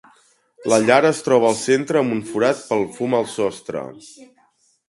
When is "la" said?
0.71-0.79